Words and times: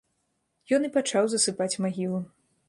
Ён 0.77 0.87
і 0.89 0.91
пачаў 0.95 1.29
засыпаць 1.35 1.71
магілу. 1.87 2.25